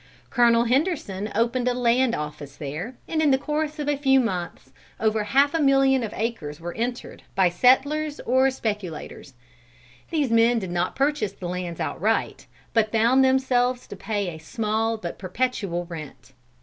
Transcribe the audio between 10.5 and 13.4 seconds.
did not purchase the lands outright, but bound